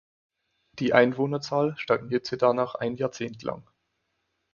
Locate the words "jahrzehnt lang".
2.95-3.69